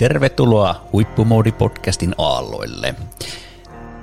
[0.00, 2.94] Tervetuloa Huippumoodi-podcastin aalloille.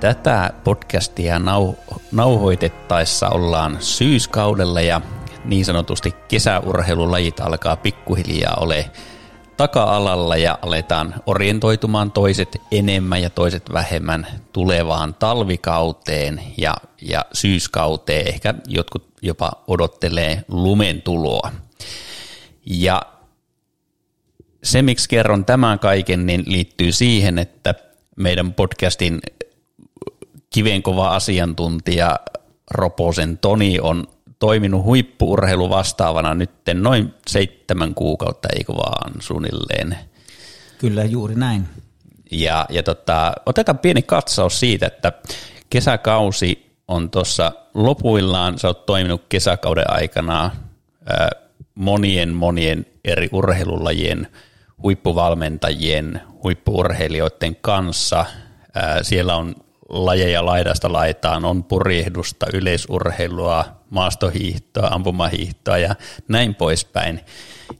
[0.00, 5.00] Tätä podcastia nau- nauhoitettaessa ollaan syyskaudella ja
[5.44, 8.90] niin sanotusti kesäurheilulajit alkaa pikkuhiljaa ole
[9.56, 18.26] taka-alalla ja aletaan orientoitumaan toiset enemmän ja toiset vähemmän tulevaan talvikauteen ja, ja syyskauteen.
[18.26, 21.50] Ehkä jotkut jopa odottelee lumen tuloa.
[22.66, 23.02] Ja
[24.62, 27.74] se, miksi kerron tämän kaiken, niin liittyy siihen, että
[28.16, 29.20] meidän podcastin
[30.50, 32.16] kivenkova asiantuntija
[32.70, 34.06] Roposen Toni on
[34.38, 39.98] toiminut huippuurheilu vastaavana nyt noin seitsemän kuukautta, eikö vaan suunnilleen?
[40.78, 41.68] Kyllä, juuri näin.
[42.30, 45.12] Ja, ja tota, otetaan pieni katsaus siitä, että
[45.70, 50.50] kesäkausi on tuossa lopuillaan, sä oot toiminut kesäkauden aikana
[51.06, 51.30] ää,
[51.74, 54.28] monien monien eri urheilulajien
[54.82, 58.24] huippuvalmentajien, huippuurheilijoiden kanssa.
[59.02, 59.54] Siellä on
[59.88, 65.94] lajeja laidasta laitaan, on purjehdusta, yleisurheilua, maastohiihtoa, ampumahiihtoa ja
[66.28, 67.20] näin poispäin.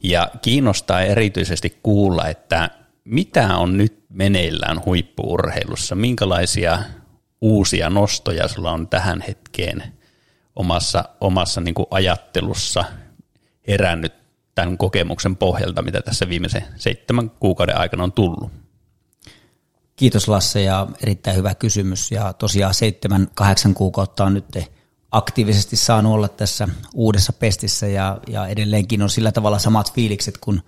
[0.03, 2.69] Ja kiinnostaa erityisesti kuulla, että
[3.03, 6.79] mitä on nyt meneillään huippuurheilussa, minkälaisia
[7.41, 9.83] uusia nostoja sulla on tähän hetkeen
[10.55, 12.83] omassa, omassa niin ajattelussa
[13.67, 14.13] herännyt
[14.59, 18.51] tämän kokemuksen pohjalta, mitä tässä viimeisen seitsemän kuukauden aikana on tullut?
[19.95, 22.11] Kiitos Lasse ja erittäin hyvä kysymys.
[22.11, 24.45] Ja tosiaan seitsemän, kahdeksan kuukautta on nyt
[25.11, 30.61] aktiivisesti saanut olla tässä uudessa pestissä ja, ja edelleenkin on sillä tavalla samat fiilikset kuin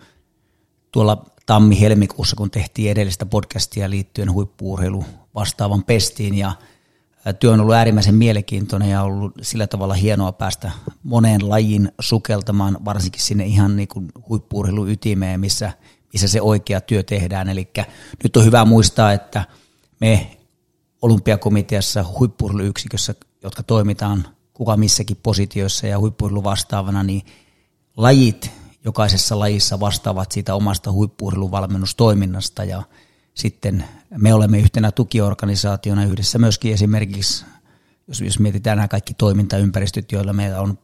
[0.92, 5.06] tuolla tammi-helmikuussa, kun tehtiin edellistä podcastia liittyen huippuurheilu
[5.36, 6.52] vastaavan pestiin ja
[7.40, 10.72] työ on ollut äärimmäisen mielenkiintoinen ja ollut sillä tavalla hienoa päästä
[11.04, 15.72] moneen lajin sukeltamaan, varsinkin sinne ihan niin kuin huippuurheilun ytimeen, missä,
[16.14, 17.50] missä se oikea työ tehdään.
[17.50, 17.70] Eli
[18.24, 19.46] nyt on hyvä muistaa, että
[20.02, 20.38] me
[21.02, 27.22] olympiakomiteassa huippuurheiluyksikössä, jotka toimitaan kuka missäkin positioissa ja huippuurheilu vastaavana, niin
[27.98, 28.52] lajit
[28.86, 32.84] jokaisessa lajissa vastaavat siitä omasta huippuurheiluvalmennustoiminnasta ja
[33.34, 33.86] sitten
[34.18, 37.46] me olemme yhtenä tukiorganisaationa yhdessä myöskin esimerkiksi,
[38.08, 40.78] jos, jos mietitään nämä kaikki toimintaympäristöt, joilla meillä on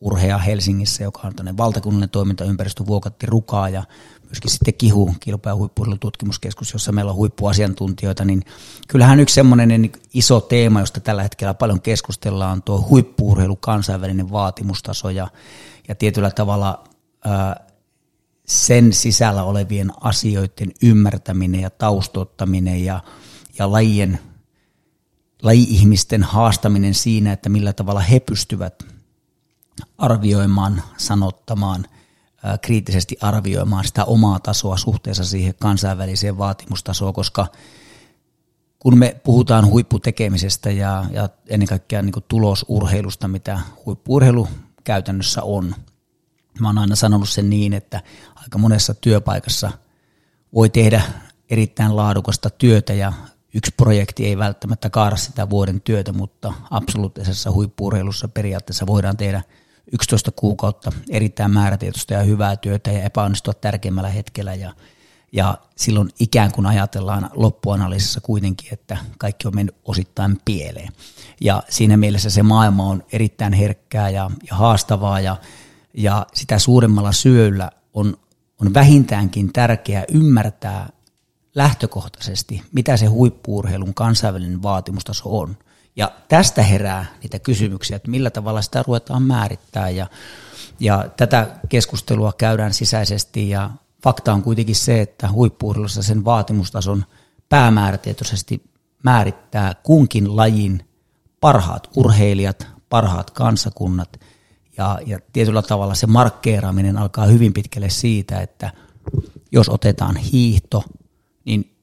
[0.00, 3.84] Urhea Helsingissä, joka on tämmöinen valtakunnallinen toimintaympäristö, Vuokatti Rukaa ja
[4.22, 8.42] myöskin sitten KIHU, kilpa- ja huippuurheilututkimuskeskus, jossa meillä on huippuasiantuntijoita, niin
[8.88, 14.30] kyllähän yksi semmoinen niin iso teema, josta tällä hetkellä paljon keskustellaan, on tuo huippuurheilu kansainvälinen
[14.30, 15.28] vaatimustaso ja,
[15.88, 16.84] ja tietyllä tavalla
[17.24, 17.67] ää,
[18.48, 23.00] sen sisällä olevien asioiden ymmärtäminen ja taustottaminen ja,
[23.58, 24.18] ja lajien,
[25.42, 28.84] laji-ihmisten haastaminen siinä, että millä tavalla he pystyvät
[29.98, 31.86] arvioimaan, sanottamaan,
[32.62, 37.46] kriittisesti arvioimaan sitä omaa tasoa suhteessa siihen kansainväliseen vaatimustasoon, koska
[38.78, 44.48] kun me puhutaan huipputekemisestä ja, ja ennen kaikkea niin tulosurheilusta, mitä huippuurheilu
[44.84, 45.74] käytännössä on,
[46.60, 48.02] Mä oon aina sanonut sen niin, että
[48.34, 49.70] aika monessa työpaikassa
[50.54, 51.02] voi tehdä
[51.50, 53.12] erittäin laadukasta työtä ja
[53.54, 59.42] yksi projekti ei välttämättä kaara sitä vuoden työtä, mutta absoluuttisessa huippuurheilussa periaatteessa voidaan tehdä
[59.92, 64.74] 11 kuukautta erittäin määrätietoista ja hyvää työtä ja epäonnistua tärkeimmällä hetkellä ja,
[65.32, 70.92] ja silloin ikään kuin ajatellaan loppuanalyysissä kuitenkin, että kaikki on mennyt osittain pieleen.
[71.40, 75.36] Ja siinä mielessä se maailma on erittäin herkkää ja, ja haastavaa ja
[75.94, 78.16] ja sitä suuremmalla syöllä on,
[78.60, 80.88] on vähintäänkin tärkeää ymmärtää
[81.54, 85.56] lähtökohtaisesti, mitä se huippuurheilun kansainvälinen vaatimustaso on.
[85.96, 90.06] Ja tästä herää niitä kysymyksiä, että millä tavalla sitä ruvetaan määrittää ja,
[90.80, 93.70] ja tätä keskustelua käydään sisäisesti ja
[94.02, 97.04] fakta on kuitenkin se, että huippuurheilussa sen vaatimustason
[97.48, 98.62] päämäärätietoisesti
[99.04, 100.88] määrittää kunkin lajin
[101.40, 104.20] parhaat urheilijat, parhaat kansakunnat
[104.78, 108.72] ja, ja tietyllä tavalla se markkeeraaminen alkaa hyvin pitkälle siitä, että
[109.52, 110.84] jos otetaan hiihto,
[111.44, 111.76] niin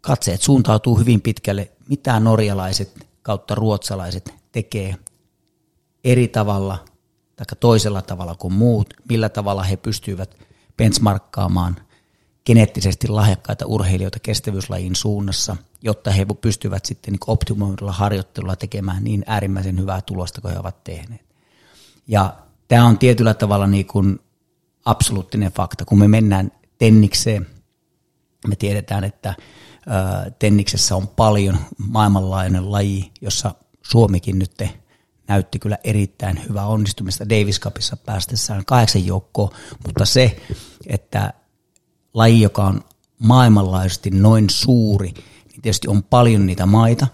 [0.00, 4.96] katseet suuntautuu hyvin pitkälle, mitä norjalaiset kautta ruotsalaiset tekee
[6.04, 6.84] eri tavalla
[7.36, 10.36] tai toisella tavalla kuin muut, millä tavalla he pystyvät
[10.76, 11.76] benchmarkkaamaan
[12.46, 19.78] geneettisesti lahjakkaita urheilijoita kestävyyslajin suunnassa, jotta he pystyvät sitten niin optimoidulla harjoittelulla tekemään niin äärimmäisen
[19.78, 21.29] hyvää tulosta kuin he ovat tehneet.
[22.10, 22.36] Ja
[22.68, 24.18] tämä on tietyllä tavalla niin kuin
[24.84, 25.84] absoluuttinen fakta.
[25.84, 27.46] Kun me mennään tennikseen,
[28.48, 29.34] me tiedetään, että
[30.38, 34.62] tenniksessä on paljon maailmanlaajuinen laji, jossa Suomikin nyt
[35.28, 39.50] näytti kyllä erittäin hyvää onnistumista Davis Cupissa päästessään kahdeksan joukkoon,
[39.86, 40.40] mutta se,
[40.86, 41.32] että
[42.14, 42.84] laji, joka on
[43.18, 45.14] maailmanlaajuisesti noin suuri,
[45.48, 47.06] niin tietysti on paljon niitä maita,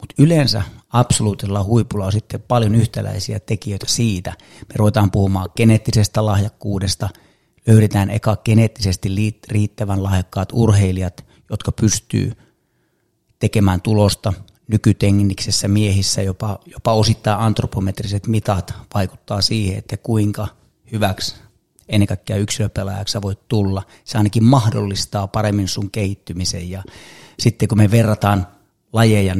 [0.00, 4.30] mutta yleensä absoluutilla huipulla on sitten paljon yhtäläisiä tekijöitä siitä.
[4.60, 7.08] Me ruvetaan puhumaan geneettisestä lahjakkuudesta,
[7.66, 9.08] löydetään eka geneettisesti
[9.48, 12.32] riittävän lahjakkaat urheilijat, jotka pystyy
[13.38, 14.32] tekemään tulosta
[14.68, 20.48] nykytekniksessä miehissä, jopa, jopa osittain antropometriset mitat vaikuttaa siihen, että kuinka
[20.92, 21.34] hyväksi
[21.88, 23.82] ennen kaikkea yksilöpelaajaksi voit tulla.
[24.04, 26.82] Se ainakin mahdollistaa paremmin sun kehittymisen ja
[27.38, 28.46] sitten kun me verrataan
[28.92, 29.34] lajeja,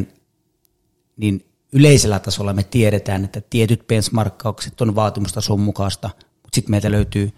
[1.19, 7.33] niin yleisellä tasolla me tiedetään, että tietyt benchmarkkaukset on vaatimustason mukaista, mutta sitten meiltä löytyy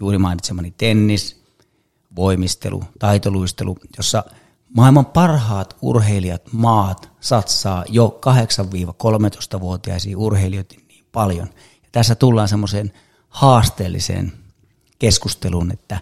[0.00, 1.42] juuri mainitsemani tennis,
[2.16, 4.24] voimistelu, taitoluistelu, jossa
[4.76, 8.20] maailman parhaat urheilijat, maat satsaa jo
[9.56, 11.48] 8-13-vuotiaisiin urheilijoihin niin paljon.
[11.82, 12.92] Ja tässä tullaan semmoiseen
[13.28, 14.32] haasteelliseen
[14.98, 16.00] keskusteluun, että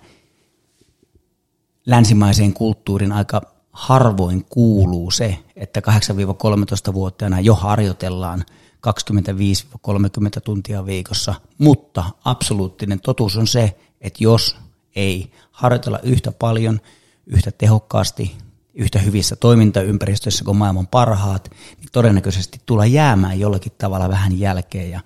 [1.87, 8.45] länsimaiseen kulttuurin aika harvoin kuuluu se, että 8-13-vuotiaana jo harjoitellaan
[8.87, 14.57] 25-30 tuntia viikossa, mutta absoluuttinen totuus on se, että jos
[14.97, 16.81] ei harjoitella yhtä paljon,
[17.27, 18.37] yhtä tehokkaasti,
[18.75, 25.01] yhtä hyvissä toimintaympäristöissä kuin maailman parhaat, niin todennäköisesti tulee jäämään jollakin tavalla vähän jälkeen ja,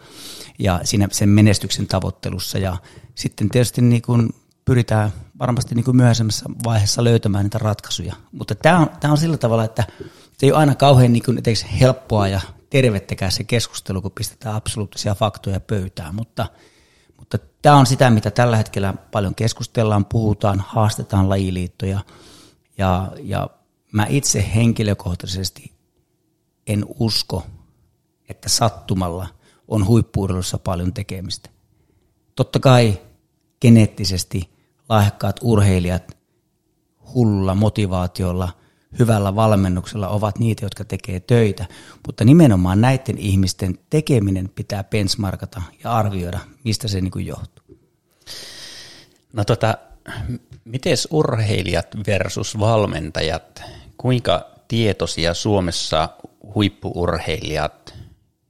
[0.59, 2.59] ja siinä sen menestyksen tavoittelussa.
[2.59, 2.77] Ja
[3.15, 4.29] sitten tietysti niin kuin
[4.65, 8.15] pyritään varmasti niin kuin myöhemmässä vaiheessa löytämään niitä ratkaisuja.
[8.33, 9.85] Mutta tämä on, tämä on sillä tavalla, että
[10.39, 11.43] se ei ole aina kauhean niin kuin,
[11.81, 12.41] helppoa ja
[12.71, 16.47] tervettäkään se keskustelu, kun pistetään absoluuttisia faktoja pöytään, mutta,
[17.17, 22.01] mutta tämä on sitä, mitä tällä hetkellä paljon keskustellaan, puhutaan, haastetaan lajiliittoja
[22.79, 23.51] ja, ja
[23.93, 25.73] mä itse henkilökohtaisesti
[26.67, 27.47] en usko,
[28.29, 29.27] että sattumalla
[29.69, 31.51] on huippuurheilussa paljon tekemistä.
[32.35, 33.01] Totta kai
[33.61, 34.58] geneettisesti
[34.89, 36.17] lahjakkaat urheilijat
[37.15, 38.49] hullulla motivaatiolla,
[38.99, 41.67] hyvällä valmennuksella ovat niitä, jotka tekee töitä,
[42.07, 47.79] mutta nimenomaan näiden ihmisten tekeminen pitää benchmarkata ja arvioida, mistä se niin johtuu.
[49.33, 49.79] No tota,
[50.65, 53.63] miten urheilijat versus valmentajat,
[53.97, 56.09] kuinka tietoisia Suomessa
[56.55, 57.95] huippuurheilijat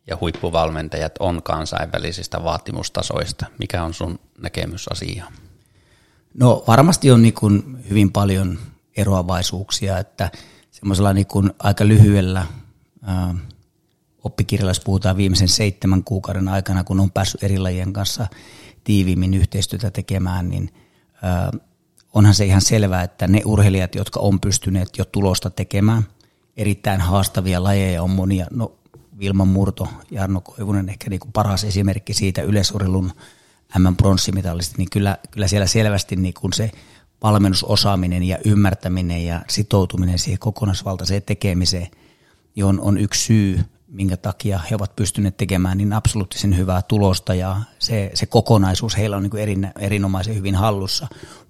[0.07, 3.47] ja huippuvalmentajat on kansainvälisistä vaatimustasoista?
[3.59, 5.33] Mikä on sun näkemys asiaan?
[6.35, 8.59] No varmasti on niin kuin hyvin paljon
[8.97, 10.31] eroavaisuuksia, että
[10.71, 12.47] semmoisella niin kuin aika lyhyellä
[13.03, 13.35] ää,
[14.25, 18.27] oppikirjalla, jos puhutaan viimeisen seitsemän kuukauden aikana, kun on päässyt eri lajien kanssa
[18.85, 20.75] tiiviimmin yhteistyötä tekemään, niin
[21.23, 21.51] ää,
[22.15, 26.03] onhan se ihan selvää, että ne urheilijat, jotka on pystyneet jo tulosta tekemään,
[26.57, 28.79] erittäin haastavia lajeja on monia, no
[29.19, 33.13] Vilman Murto, Jarno Koivunen ehkä niin kuin paras esimerkki siitä yleisurheilun
[33.79, 36.71] M-pronssimitallista, niin kyllä, kyllä siellä selvästi niin kuin se
[37.23, 41.89] valmennusosaaminen ja ymmärtäminen ja sitoutuminen siihen kokonaisvaltaiseen tekemiseen
[42.59, 47.35] niin on, on yksi syy, minkä takia he ovat pystyneet tekemään niin absoluuttisen hyvää tulosta
[47.35, 51.09] ja se, se kokonaisuus heillä on niin kuin erin, erinomaisen hyvin hallussa.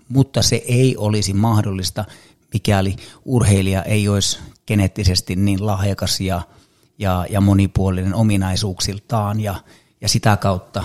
[0.09, 2.05] Mutta se ei olisi mahdollista,
[2.53, 6.43] mikäli urheilija ei olisi geneettisesti niin lahjakas ja,
[6.99, 9.55] ja, ja monipuolinen ominaisuuksiltaan ja,
[10.00, 10.85] ja sitä kautta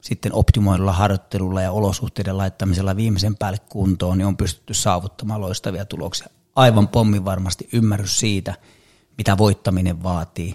[0.00, 6.26] sitten optimoidulla harjoittelulla ja olosuhteiden laittamisella viimeisen päälle kuntoon, niin on pystytty saavuttamaan loistavia tuloksia.
[6.56, 8.54] Aivan pommin varmasti ymmärrys siitä,
[9.18, 10.54] mitä voittaminen vaatii.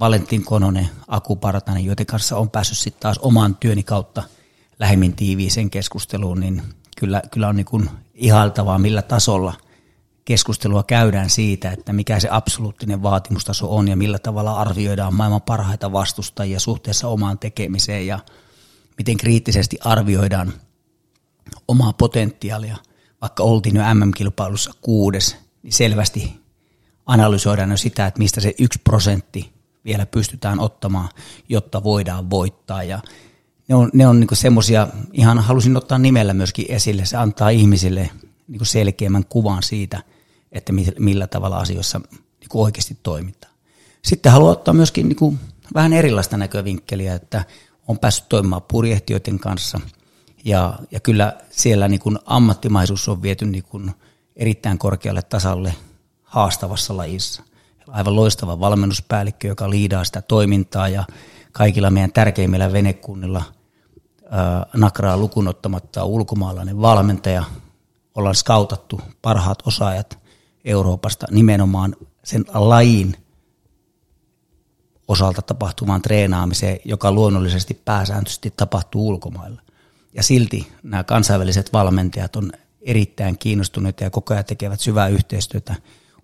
[0.00, 4.22] Valentin Kononen, Aku Partanen, joiden kanssa on päässyt sitten taas oman työni kautta
[4.78, 6.62] lähemmin tiiviiseen keskusteluun, niin
[6.98, 9.54] kyllä, kyllä on niin kuin ihailtavaa, millä tasolla
[10.24, 15.92] keskustelua käydään siitä, että mikä se absoluuttinen vaatimustaso on ja millä tavalla arvioidaan maailman parhaita
[15.92, 18.18] vastustajia suhteessa omaan tekemiseen ja
[18.98, 20.52] miten kriittisesti arvioidaan
[21.68, 22.76] omaa potentiaalia.
[23.20, 26.40] Vaikka oltiin jo MM-kilpailussa kuudes, niin selvästi
[27.06, 29.52] analysoidaan jo sitä, että mistä se yksi prosentti
[29.84, 31.08] vielä pystytään ottamaan,
[31.48, 32.82] jotta voidaan voittaa.
[32.82, 33.00] Ja
[33.68, 38.10] ne on, ne on niin semmoisia, ihan halusin ottaa nimellä myöskin esille, se antaa ihmisille
[38.48, 40.02] niin selkeämmän kuvan siitä,
[40.52, 43.54] että millä tavalla asioissa niin oikeasti toimitaan.
[44.04, 45.38] Sitten haluan ottaa myöskin niin
[45.74, 47.44] vähän erilaista näkövinkkeliä, että
[47.88, 49.80] on päässyt toimimaan purjehtijoiden kanssa
[50.44, 53.94] ja, ja kyllä siellä niin kuin ammattimaisuus on viety niin kuin
[54.36, 55.74] erittäin korkealle tasalle
[56.22, 57.42] haastavassa lajissa.
[57.88, 61.04] Aivan loistava valmennuspäällikkö, joka liidaa sitä toimintaa ja
[61.52, 63.42] kaikilla meidän tärkeimmillä venekunnilla
[64.30, 67.44] ää, nakraa lukunottamatta ulkomaalainen valmentaja.
[68.14, 70.18] Ollaan skautattu parhaat osaajat
[70.64, 73.16] Euroopasta nimenomaan sen lajin–
[75.08, 79.62] osalta tapahtuvaan treenaamiseen, joka luonnollisesti pääsääntöisesti tapahtuu ulkomailla.
[80.14, 85.74] Ja silti nämä kansainväliset valmentajat on erittäin kiinnostuneita ja koko ajan tekevät syvää yhteistyötä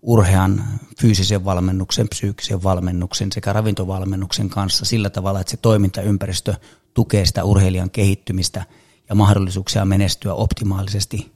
[0.02, 0.64] urhean
[1.00, 6.54] fyysisen valmennuksen, psyykkisen valmennuksen sekä ravintovalmennuksen kanssa sillä tavalla, että se toimintaympäristö
[6.94, 8.64] tukee sitä urheilijan kehittymistä
[9.08, 11.32] ja mahdollisuuksia menestyä optimaalisesti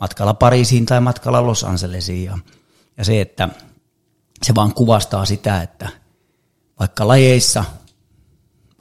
[0.00, 2.24] matkalla Pariisiin tai matkalla Los Angelesiin.
[2.24, 2.38] Ja,
[2.98, 3.48] ja se, että
[4.42, 5.88] se vaan kuvastaa sitä, että
[6.80, 7.64] vaikka lajeissa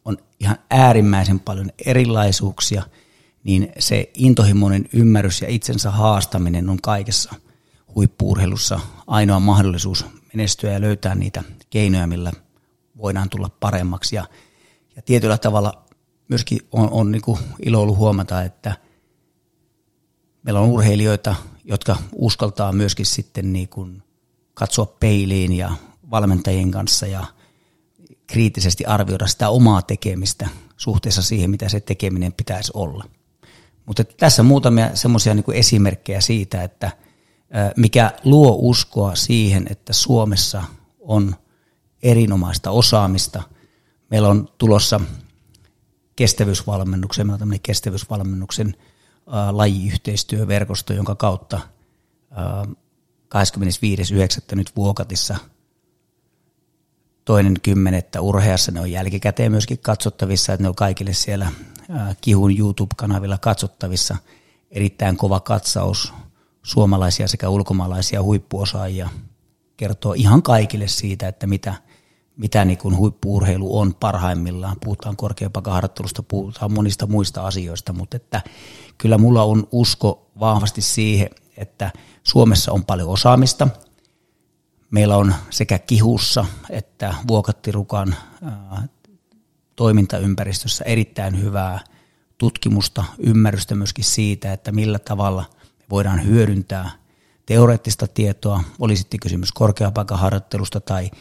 [0.05, 2.83] on ihan äärimmäisen paljon erilaisuuksia,
[3.43, 7.35] niin se intohimoinen ymmärrys ja itsensä haastaminen on kaikessa
[7.95, 12.31] huippuurheilussa ainoa mahdollisuus menestyä ja löytää niitä keinoja, millä
[12.97, 14.15] voidaan tulla paremmaksi.
[14.15, 14.25] Ja,
[14.95, 15.85] ja tietyllä tavalla
[16.27, 18.75] myöskin on, on niin kuin ilo ollut huomata, että
[20.43, 24.03] meillä on urheilijoita, jotka uskaltaa myöskin sitten niin kuin
[24.53, 25.71] katsoa peiliin ja
[26.11, 27.25] valmentajien kanssa ja
[28.27, 33.05] kriittisesti arvioida sitä omaa tekemistä suhteessa siihen, mitä se tekeminen pitäisi olla.
[33.85, 36.91] Mutta tässä muutamia semmoisia niin esimerkkejä siitä, että
[37.77, 40.63] mikä luo uskoa siihen, että Suomessa
[40.99, 41.35] on
[42.03, 43.43] erinomaista osaamista.
[44.11, 44.99] Meillä on tulossa
[46.15, 48.75] kestävyysvalmennuksen, meillä on tämmöinen kestävyysvalmennuksen
[49.51, 51.59] lajiyhteistyöverkosto, jonka kautta
[53.35, 54.55] 25.9.
[54.55, 55.35] nyt Vuokatissa
[57.25, 61.51] toinen kymmenettä urheassa, ne on jälkikäteen myöskin katsottavissa, että ne on kaikille siellä
[62.21, 64.17] Kihun YouTube-kanavilla katsottavissa.
[64.71, 66.13] Erittäin kova katsaus
[66.63, 69.09] suomalaisia sekä ulkomaalaisia huippuosaajia
[69.77, 71.73] kertoo ihan kaikille siitä, että mitä,
[72.37, 74.77] mitä niin kuin huippuurheilu on parhaimmillaan.
[74.83, 78.41] Puhutaan korkeapakaharjoittelusta, puhutaan monista muista asioista, mutta että
[78.97, 81.91] kyllä mulla on usko vahvasti siihen, että
[82.23, 83.67] Suomessa on paljon osaamista.
[84.95, 88.15] Meillä on sekä kihussa että vuokattirukan
[89.75, 91.79] toimintaympäristössä erittäin hyvää
[92.37, 95.45] tutkimusta, ymmärrystä myöskin siitä, että millä tavalla
[95.79, 96.89] me voidaan hyödyntää
[97.45, 101.11] teoreettista tietoa, oli sitten kysymys korkeapaikaharjoittelusta tai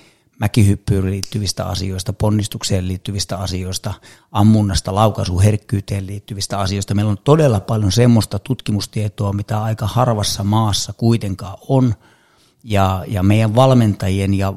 [0.41, 3.95] mäkihyppyyn liittyvistä asioista, ponnistukseen liittyvistä asioista,
[4.33, 6.95] ammunnasta, laukaisuherkkyyteen liittyvistä asioista.
[6.95, 11.95] Meillä on todella paljon semmoista tutkimustietoa, mitä aika harvassa maassa kuitenkaan on.
[12.65, 14.53] Ja, ja meidän valmentajien ja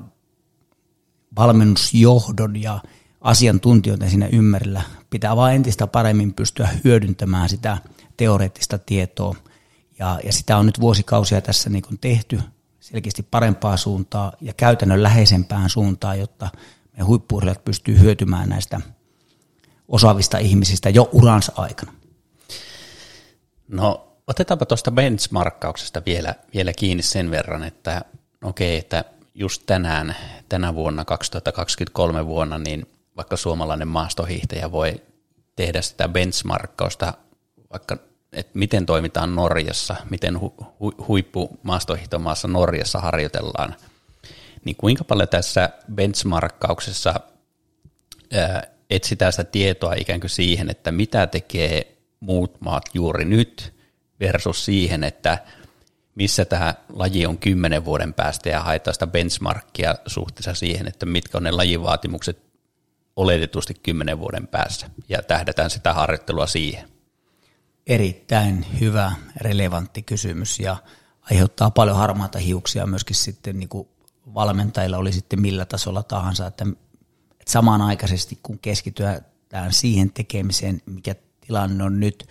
[1.37, 2.79] valmennusjohdon ja
[3.21, 7.77] asiantuntijoiden siinä ymmärrellä pitää vain entistä paremmin pystyä hyödyntämään sitä
[8.17, 9.35] teoreettista tietoa.
[9.99, 12.41] Ja, ja sitä on nyt vuosikausia tässä niin kuin tehty
[12.79, 16.49] selkeästi parempaa suuntaa ja käytännön läheisempään suuntaan, jotta
[16.97, 18.81] me huippuurheilijat pystyy hyötymään näistä
[19.87, 21.93] osaavista ihmisistä jo uransa aikana.
[23.67, 28.01] No otetaanpa tuosta benchmarkkauksesta vielä, vielä kiinni sen verran, että
[28.43, 29.03] okei, okay, että
[29.35, 30.15] just tänään,
[30.49, 35.01] tänä vuonna, 2023 vuonna, niin vaikka suomalainen maastohiihtäjä voi
[35.55, 37.13] tehdä sitä benchmarkkausta
[37.71, 37.97] vaikka
[38.33, 43.75] että miten toimitaan Norjassa, miten hu, hu, huippumaastohihtomaassa Norjassa harjoitellaan,
[44.65, 47.19] niin kuinka paljon tässä benchmarkkauksessa
[48.33, 53.76] ää, etsitään sitä tietoa ikään kuin siihen, että mitä tekee muut maat juuri nyt
[54.19, 55.37] versus siihen, että
[56.15, 61.37] missä tämä laji on kymmenen vuoden päästä ja haetaan sitä benchmarkkia suhteessa siihen, että mitkä
[61.37, 62.47] on ne lajivaatimukset
[63.15, 66.89] oletetusti kymmenen vuoden päässä ja tähdätään sitä harjoittelua siihen.
[67.87, 70.77] Erittäin hyvä, relevantti kysymys ja
[71.31, 73.87] aiheuttaa paljon harmaata hiuksia myöskin sitten niin kuin
[74.33, 76.65] valmentajilla oli sitten millä tasolla tahansa, että,
[77.31, 81.15] että samanaikaisesti kun keskitytään siihen tekemiseen, mikä
[81.47, 82.27] tilanne on nyt,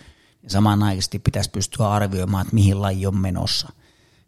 [0.47, 3.69] samanaikaisesti pitäisi pystyä arvioimaan, että mihin laji on menossa.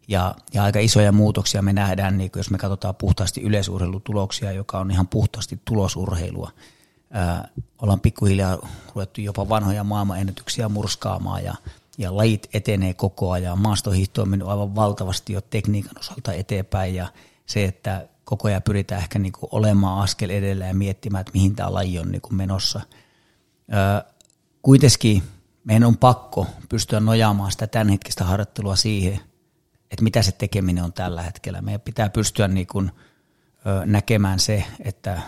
[0.08, 4.90] Ja, ja aika isoja muutoksia me nähdään, niin jos me katsotaan puhtaasti yleisurheilutuloksia, joka on
[4.90, 6.50] ihan puhtaasti tulosurheilua,
[7.10, 7.48] ää,
[7.82, 11.54] ollaan pikkuhiljaa ruvettu jopa vanhoja maailmanennätyksiä murskaamaan ja,
[11.98, 13.58] ja lajit etenee koko ajan.
[13.58, 17.12] Maastohiihto on mennyt aivan valtavasti jo tekniikan osalta eteenpäin ja
[17.46, 21.56] se, että koko ajan pyritään ehkä niin kuin olemaan askel edellä ja miettimään, että mihin
[21.56, 22.80] tämä laji on niin kuin menossa.
[23.70, 24.04] Ää,
[24.62, 25.22] kuitenkin
[25.70, 29.20] meidän on pakko pystyä nojaamaan sitä tämänhetkistä harjoittelua siihen,
[29.90, 31.62] että mitä se tekeminen on tällä hetkellä.
[31.62, 32.90] Meidän pitää pystyä niin kuin,
[33.84, 35.22] näkemään se, että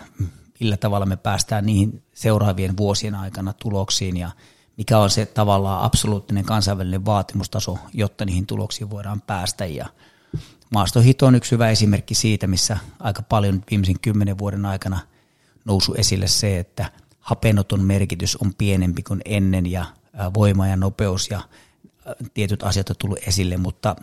[0.59, 4.31] millä tavalla me päästään niihin seuraavien vuosien aikana tuloksiin ja
[4.77, 9.65] mikä on se tavallaan absoluuttinen kansainvälinen vaatimustaso, jotta niihin tuloksiin voidaan päästä.
[9.65, 9.85] Ja
[10.69, 14.99] maastohito on yksi hyvä esimerkki siitä, missä aika paljon viimeisen kymmenen vuoden aikana
[15.65, 19.85] nousu esille se, että hapenoton merkitys on pienempi kuin ennen ja
[20.33, 21.41] voima ja nopeus ja
[22.33, 23.95] tietyt asiat on tullut esille, mutta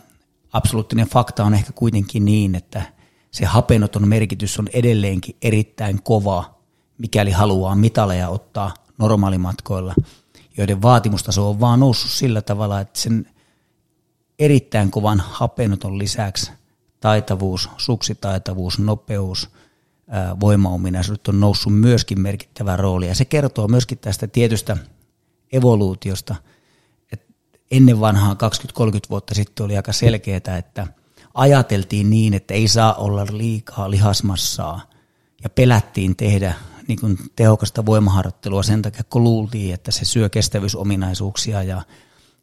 [0.53, 2.81] absoluuttinen fakta on ehkä kuitenkin niin, että
[3.31, 6.55] se hapenoton merkitys on edelleenkin erittäin kova,
[6.97, 9.95] mikäli haluaa mitaleja ottaa normaalimatkoilla,
[10.57, 13.27] joiden vaatimustaso on vaan noussut sillä tavalla, että sen
[14.39, 16.51] erittäin kovan hapenoton lisäksi
[16.99, 19.49] taitavuus, suksitaitavuus, nopeus,
[20.39, 23.07] voimaominaisuudet on noussut myöskin merkittävä rooli.
[23.07, 24.77] Ja se kertoo myöskin tästä tietystä
[25.51, 26.35] evoluutiosta.
[27.11, 27.33] että
[27.71, 28.37] ennen vanhaa 20-30
[29.09, 30.87] vuotta sitten oli aika selkeää, että
[31.33, 34.81] ajateltiin niin, että ei saa olla liikaa lihasmassaa
[35.43, 36.53] ja pelättiin tehdä
[36.87, 41.81] niin kuin tehokasta voimaharjoittelua sen takia, kun luultiin, että se syö kestävyysominaisuuksia ja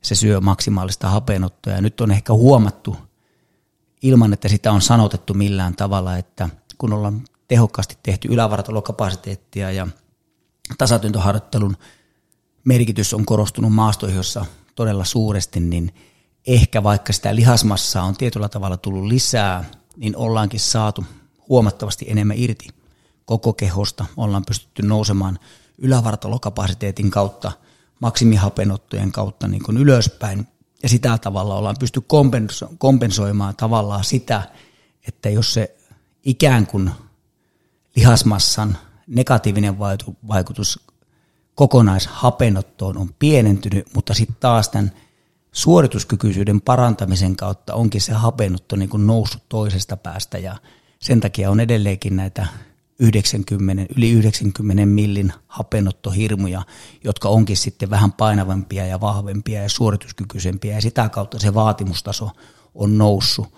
[0.02, 1.72] se syö maksimaalista hapenottoa.
[1.72, 2.96] Ja nyt on ehkä huomattu
[4.02, 6.48] ilman, että sitä on sanotettu millään tavalla, että
[6.78, 9.88] kun ollaan tehokkaasti tehty ylävartalokapasiteettia ja
[10.78, 11.76] tasatyntoharjoittelun
[12.68, 14.20] merkitys on korostunut maastoihin,
[14.74, 15.94] todella suuresti, niin
[16.46, 19.64] ehkä vaikka sitä lihasmassaa on tietyllä tavalla tullut lisää,
[19.96, 21.04] niin ollaankin saatu
[21.48, 22.68] huomattavasti enemmän irti
[23.24, 24.04] koko kehosta.
[24.16, 25.38] Ollaan pystytty nousemaan
[25.78, 27.52] ylävartalokapasiteetin kautta,
[28.00, 30.46] maksimihapenottojen kautta niin kuin ylöspäin.
[30.82, 32.02] Ja sitä tavalla ollaan pysty
[32.78, 34.42] kompensoimaan tavallaan sitä,
[35.08, 35.76] että jos se
[36.24, 36.90] ikään kuin
[37.96, 39.78] lihasmassan negatiivinen
[40.28, 40.87] vaikutus
[41.58, 44.92] kokonaishapenottoon on pienentynyt, mutta sitten taas tämän
[45.52, 50.56] suorituskykyisyyden parantamisen kautta onkin se hapenotto niin kuin noussut toisesta päästä ja
[50.98, 52.46] sen takia on edelleenkin näitä
[52.98, 56.62] 90, yli 90 millin hapenottohirmuja,
[57.04, 62.30] jotka onkin sitten vähän painavampia ja vahvempia ja suorituskykyisempiä ja sitä kautta se vaatimustaso
[62.74, 63.48] on noussut.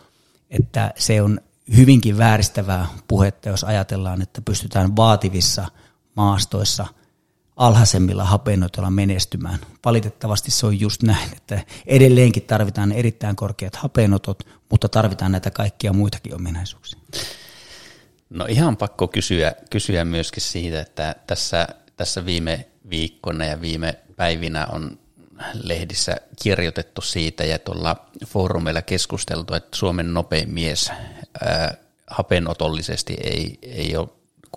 [0.50, 1.40] Että se on
[1.76, 5.66] hyvinkin vääristävää puhetta, jos ajatellaan, että pystytään vaativissa
[6.16, 6.87] maastoissa
[7.61, 9.59] alhaisemmilla hapenotoilla menestymään.
[9.85, 15.93] Valitettavasti se on just näin, että edelleenkin tarvitaan erittäin korkeat hapenotot, mutta tarvitaan näitä kaikkia
[15.93, 17.00] muitakin ominaisuuksia.
[18.31, 24.67] No ihan pakko kysyä, kysyä myöskin siitä, että tässä, tässä viime viikkona ja viime päivinä
[24.67, 24.99] on
[25.62, 27.96] lehdissä kirjoitettu siitä ja tuolla
[28.27, 30.90] foorumeilla keskusteltu, että Suomen nopein mies
[31.40, 31.75] ää,
[32.07, 34.09] hapenotollisesti ei, ei ole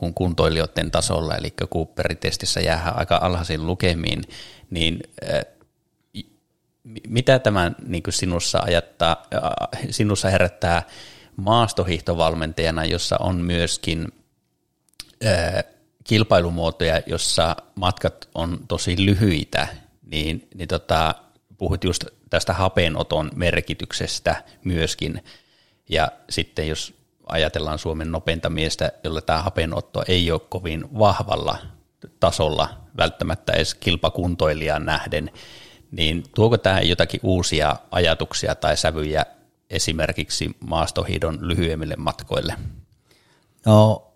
[0.04, 4.24] kuin kuntoilijoiden tasolla, eli Cooperitestissä jää aika alhaisiin lukemiin,
[4.70, 5.00] niin
[5.32, 5.44] ää,
[7.08, 9.28] mitä tämä niin sinussa, ajattaa,
[9.90, 10.84] sinussa herättää
[11.36, 14.08] maastohihtovalmentajana, jossa on myöskin
[15.26, 15.64] ää,
[16.04, 19.68] kilpailumuotoja, jossa matkat on tosi lyhyitä,
[20.06, 21.16] niin, niin tota,
[21.58, 25.24] puhut just tästä hapenoton merkityksestä myöskin,
[25.90, 31.58] ja sitten jos ajatellaan Suomen nopeinta miestä, jolla tämä hapenotto ei ole kovin vahvalla
[32.20, 35.32] tasolla, välttämättä edes kilpakuntoilijan nähden,
[35.92, 39.26] niin tuoko tämä jotakin uusia ajatuksia tai sävyjä
[39.70, 42.56] esimerkiksi maastohiidon lyhyemmille matkoille?
[43.66, 44.08] No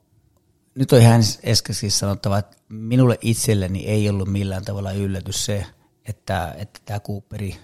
[0.75, 5.65] nyt on ihan äsken sanottava, että minulle itselleni ei ollut millään tavalla yllätys se,
[6.05, 7.55] että, että tämä Cooperi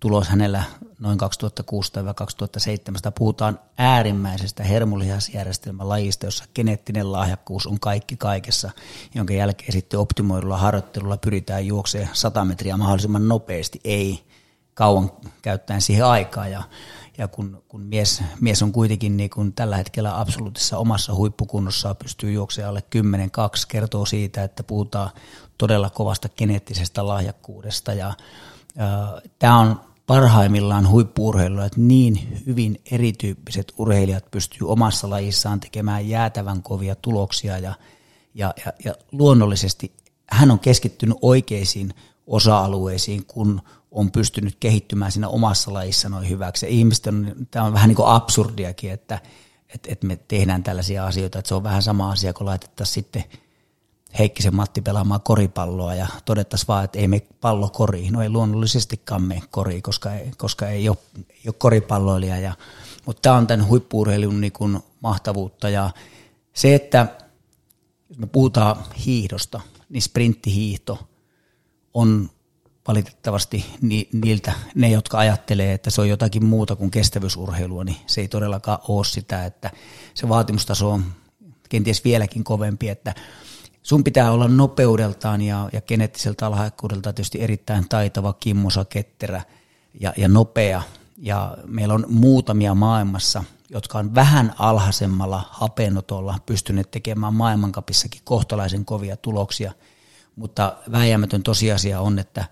[0.00, 0.64] tulos hänellä
[0.98, 1.24] noin 2006-2007
[3.18, 8.70] puhutaan äärimmäisestä hermolihasjärjestelmän lajista, jossa geneettinen lahjakkuus on kaikki kaikessa,
[9.14, 14.24] jonka jälkeen sitten optimoidulla harjoittelulla pyritään juoksemaan 100 metriä mahdollisimman nopeasti, ei
[14.74, 15.10] kauan
[15.42, 16.48] käyttäen siihen aikaa.
[16.48, 16.62] Ja
[17.18, 22.32] ja kun, kun mies, mies on kuitenkin niin kun tällä hetkellä absoluutissa omassa huippukunnossa pystyy
[22.32, 25.10] juoksemaan alle 10-2, kertoo siitä, että puhutaan
[25.58, 27.92] todella kovasta geneettisestä lahjakkuudesta.
[27.92, 28.14] Ja,
[28.76, 36.62] ja tämä on parhaimmillaan huippuurheilua, että niin hyvin erityyppiset urheilijat pystyy omassa lajissaan tekemään jäätävän
[36.62, 37.74] kovia tuloksia ja,
[38.34, 39.92] ja, ja, ja luonnollisesti
[40.30, 41.94] hän on keskittynyt oikeisiin
[42.26, 46.66] osa-alueisiin, kun on pystynyt kehittymään siinä omassa lajissa noin hyväksi.
[46.68, 49.18] Ihmisten, tämä on vähän niin kuin absurdiakin, että,
[49.74, 53.24] että, että me tehdään tällaisia asioita, että se on vähän sama asia, kun laitettaisiin sitten
[54.18, 58.12] Heikkisen Matti pelaamaan koripalloa ja todettaisiin vaan, että ei me pallo koriin.
[58.12, 60.96] No ei luonnollisestikaan me koriin, koska ei, koska ei, ole,
[61.30, 62.38] ei ole koripalloilija.
[62.38, 62.52] Ja,
[63.06, 64.52] mutta tämä on tämän huippuurheilun niin
[65.00, 65.90] mahtavuutta ja
[66.52, 67.06] se, että
[68.08, 71.08] jos me puhutaan hiihdosta, niin sprinttihiihto
[71.94, 72.30] on
[72.88, 73.66] valitettavasti
[74.12, 78.78] niiltä, ne, jotka ajattelee, että se on jotakin muuta kuin kestävyysurheilua, niin se ei todellakaan
[78.88, 79.70] ole sitä, että
[80.14, 81.04] se vaatimustaso on
[81.68, 83.14] kenties vieläkin kovempi, että
[83.82, 89.42] sun pitää olla nopeudeltaan ja, ja geneettiseltä alhaikkuudelta tietysti erittäin taitava, kimmosa, ketterä
[90.00, 90.82] ja, ja nopea.
[91.18, 99.16] Ja meillä on muutamia maailmassa, jotka on vähän alhaisemmalla hapenotolla pystyneet tekemään maailmankapissakin kohtalaisen kovia
[99.16, 99.72] tuloksia,
[100.36, 102.44] mutta vääjäämätön tosiasia on, että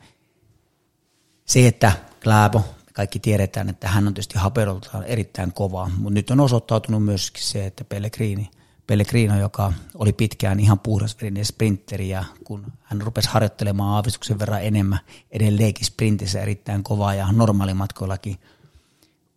[1.44, 6.40] se, että Kläbo, kaikki tiedetään, että hän on tietysti haperoltaan erittäin kovaa, mutta nyt on
[6.40, 8.50] osoittautunut myöskin se, että Pellegrini,
[8.88, 14.98] Pellegrino, joka oli pitkään ihan puhdasverinen sprinteri ja kun hän rupesi harjoittelemaan aavistuksen verran enemmän
[15.30, 18.36] edelleenkin sprintissä erittäin kovaa ja normaalimatkoillakin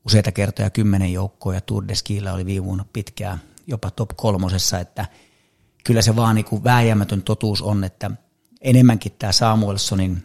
[0.05, 4.79] useita kertoja kymmenen joukkoa ja Tour de Skilla oli viime vuonna pitkään jopa top kolmosessa,
[4.79, 5.05] että
[5.83, 8.11] kyllä se vaan niin vääjäämätön totuus on, että
[8.61, 10.23] enemmänkin tämä Samuelsonin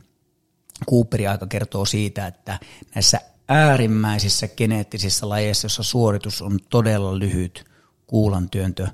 [0.91, 2.59] Cooperin aika kertoo siitä, että
[2.95, 7.65] näissä äärimmäisissä geneettisissä lajeissa, jossa suoritus on todella lyhyt,
[8.07, 8.89] kuulantyöntö,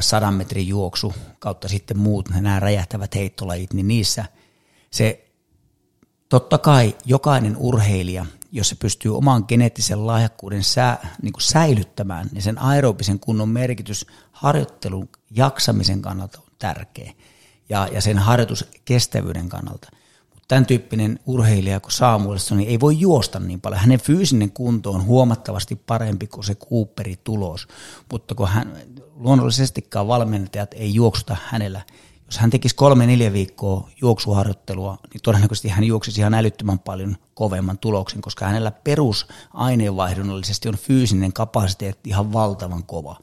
[0.00, 4.24] sadan metrin juoksu kautta sitten muut nämä räjähtävät heittolajit, niin niissä
[4.90, 5.28] se
[6.28, 12.42] totta kai jokainen urheilija, jos se pystyy oman geneettisen lahjakkuuden sä, niin kuin säilyttämään, niin
[12.42, 17.12] sen aerobisen kunnon merkitys harjoittelun jaksamisen kannalta on tärkeä
[17.68, 19.88] ja, ja sen harjoituskestävyyden kannalta–
[20.48, 23.80] tämän tyyppinen urheilija kuin Samuelson niin ei voi juosta niin paljon.
[23.80, 27.68] Hänen fyysinen kunto on huomattavasti parempi kuin se Cooperi tulos,
[28.12, 28.76] mutta kun hän
[29.14, 31.80] luonnollisestikaan valmentajat ei juoksuta hänellä.
[32.26, 38.20] Jos hän tekisi kolme-neljä viikkoa juoksuharjoittelua, niin todennäköisesti hän juoksisi ihan älyttömän paljon kovemman tuloksen,
[38.20, 43.16] koska hänellä perusaineenvaihdunnallisesti on fyysinen kapasiteetti ihan valtavan kova.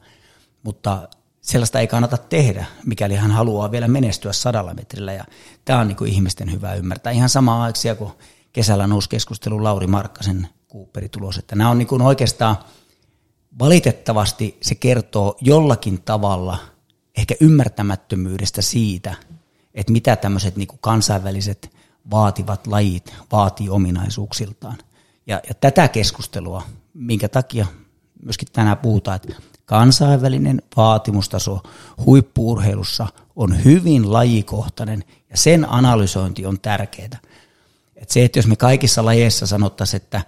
[0.62, 1.08] Mutta
[1.44, 5.12] sellaista ei kannata tehdä, mikäli hän haluaa vielä menestyä sadalla metrillä.
[5.12, 5.24] Ja
[5.64, 7.12] tämä on niin ihmisten hyvä ymmärtää.
[7.12, 8.12] Ihan sama aiksia kuin
[8.52, 11.38] kesällä nousi keskustelu Lauri Markkasen Cooperitulos.
[11.38, 12.56] Että nämä on niin oikeastaan
[13.58, 16.58] valitettavasti se kertoo jollakin tavalla
[17.18, 19.14] ehkä ymmärtämättömyydestä siitä,
[19.74, 21.70] että mitä tämmöiset niin kansainväliset
[22.10, 24.78] vaativat lajit vaatii ominaisuuksiltaan.
[25.26, 26.62] Ja, ja tätä keskustelua,
[26.94, 27.66] minkä takia
[28.22, 31.62] myöskin tänään puhutaan, että kansainvälinen vaatimustaso
[32.06, 37.18] huippuurheilussa on hyvin lajikohtainen ja sen analysointi on tärkeää.
[37.96, 40.22] Et se, että jos me kaikissa lajeissa sanottaisiin, että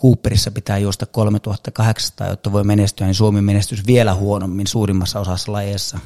[0.00, 5.98] Cooperissa pitää juosta 3800, jotta voi menestyä, niin Suomi menestys vielä huonommin suurimmassa osassa lajeissa,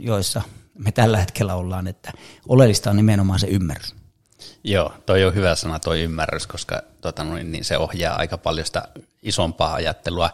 [0.00, 0.42] joissa
[0.78, 2.12] me tällä hetkellä ollaan, että
[2.48, 3.94] oleellista on nimenomaan se ymmärrys.
[4.64, 8.88] Joo, toi on hyvä sana toi ymmärrys, koska tota, niin se ohjaa aika paljon sitä
[9.22, 10.30] isompaa ajattelua.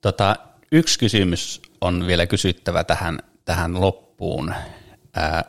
[0.00, 0.36] Tota,
[0.72, 4.54] yksi kysymys on vielä kysyttävä tähän, tähän loppuun.
[5.14, 5.44] Ää,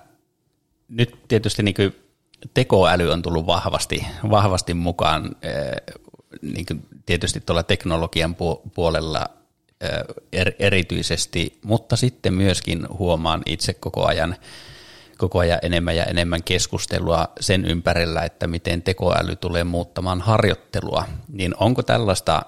[0.89, 1.95] nyt tietysti niin kuin
[2.53, 5.35] tekoäly on tullut vahvasti, vahvasti mukaan
[6.41, 8.35] niin kuin tietysti tuolla teknologian
[8.75, 9.25] puolella
[10.33, 14.35] er, erityisesti, mutta sitten myöskin huomaan itse koko ajan,
[15.17, 21.53] koko ajan enemmän ja enemmän keskustelua sen ympärillä, että miten tekoäly tulee muuttamaan harjoittelua, niin
[21.59, 22.41] onko tällaista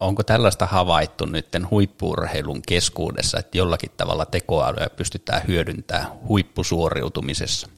[0.00, 7.68] onko tällaista havaittu nyt huippuurheilun keskuudessa, että jollakin tavalla tekoälyä pystytään hyödyntämään huippusuoriutumisessa?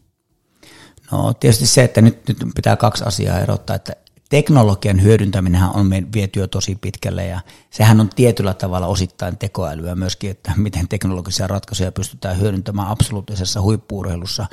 [1.13, 3.93] No tietysti se, että nyt, nyt pitää kaksi asiaa erottaa, että
[4.29, 10.31] teknologian hyödyntäminen on viety jo tosi pitkälle ja sehän on tietyllä tavalla osittain tekoälyä myöskin,
[10.31, 14.47] että miten teknologisia ratkaisuja pystytään hyödyntämään absoluuttisessa huippuurheilussa.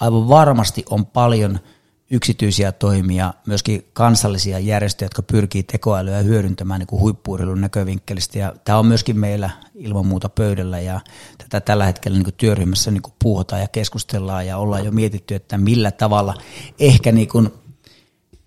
[0.00, 1.60] Aivan varmasti on paljon–
[2.12, 8.38] yksityisiä toimia, myöskin kansallisia järjestöjä, jotka pyrkii tekoälyä hyödyntämään niin huippuurilun näkövinkkelistä.
[8.38, 11.00] Ja tämä on myöskin meillä ilman muuta pöydällä ja
[11.38, 15.90] tätä tällä hetkellä niin työryhmässä niin puhutaan ja keskustellaan ja ollaan jo mietitty, että millä
[15.90, 16.34] tavalla
[16.78, 17.50] ehkä niin kuin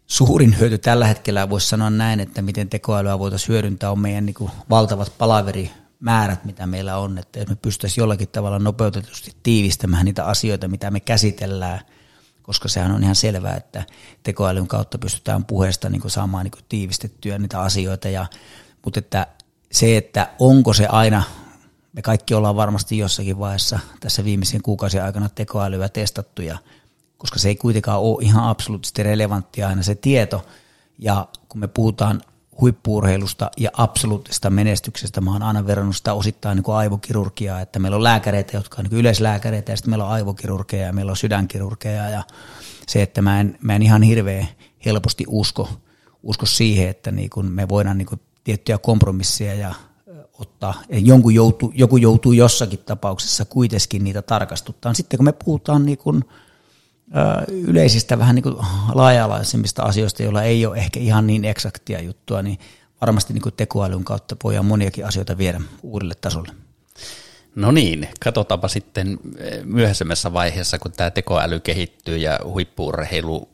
[0.07, 4.49] suurin hyöty tällä hetkellä voisi sanoa näin, että miten tekoälyä voitaisiin hyödyntää on meidän niin
[4.69, 10.91] valtavat palaverimäärät, mitä meillä on, että me pystyisimme jollakin tavalla nopeutetusti tiivistämään niitä asioita, mitä
[10.91, 11.79] me käsitellään–
[12.45, 13.83] koska sehän on ihan selvää, että
[14.23, 18.25] tekoälyn kautta pystytään puheesta niin saamaan niin tiivistettyä niitä asioita, ja,
[18.85, 19.27] mutta että
[19.71, 21.23] se, että onko se aina,
[21.93, 26.57] me kaikki ollaan varmasti jossakin vaiheessa tässä viimeisen kuukausien aikana tekoälyä testattu, ja,
[27.17, 30.45] koska se ei kuitenkaan ole ihan absoluuttisesti relevanttia aina se tieto,
[30.99, 32.21] ja kun me puhutaan
[32.61, 35.21] huippuurheilusta ja absoluuttisesta menestyksestä.
[35.21, 38.99] Mä oon aina verrannut sitä osittain niin aivokirurgiaa, että meillä on lääkäreitä, jotka on niin
[38.99, 42.23] yleislääkäreitä ja sitten meillä on aivokirurgeja ja meillä on sydänkirurgeja ja
[42.87, 44.47] se, että mä en, mä en ihan hirveän
[44.85, 45.69] helposti usko,
[46.23, 49.75] usko siihen, että niin kuin me voidaan niin kuin tiettyjä kompromisseja ja
[50.39, 54.93] ottaa, jonkun joutuu, joku joutuu jossakin tapauksessa kuitenkin niitä tarkastuttaa.
[54.93, 56.23] Sitten kun me puhutaan niin kuin–
[57.49, 58.55] yleisistä vähän niin kuin
[58.93, 62.59] laaja-alaisemmista asioista, joilla ei ole ehkä ihan niin eksaktia juttua, niin
[63.01, 66.51] varmasti niin kuin tekoälyn kautta voidaan moniakin asioita viedä uudelle tasolle.
[67.55, 69.19] No niin, katsotaanpa sitten
[69.63, 73.49] myöhäisemmässä vaiheessa, kun tämä tekoäly kehittyy ja huippuurheilu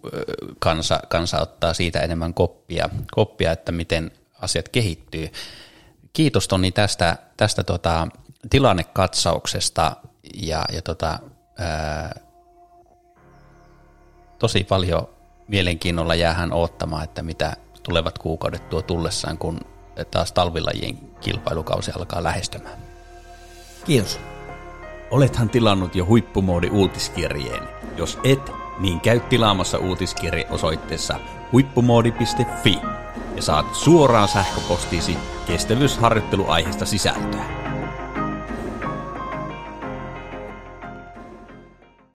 [0.60, 4.12] kansa, kansa ottaa siitä enemmän koppia, koppia, että miten
[4.42, 5.30] asiat kehittyy.
[6.14, 8.08] Kiitos Toni tästä, tästä tota,
[8.50, 9.96] tilannekatsauksesta
[10.36, 11.20] ja, ja tota,
[11.58, 12.20] ää,
[14.42, 15.08] tosi paljon
[15.48, 19.60] mielenkiinnolla jäähän odottamaan, että mitä tulevat kuukaudet tuo tullessaan, kun
[20.12, 22.78] taas talvilajien kilpailukausi alkaa lähestymään.
[23.86, 24.20] Kiitos.
[25.12, 27.64] Olethan tilannut jo huippumoodi uutiskirjeen.
[27.98, 31.20] Jos et, niin käy tilaamassa uutiskirje osoitteessa
[31.52, 32.80] huippumoodi.fi.
[33.36, 37.61] ja saat suoraan sähköpostiisi kestävyysharjoitteluaiheesta sisältöä.